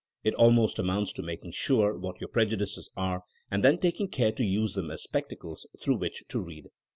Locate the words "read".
6.39-6.69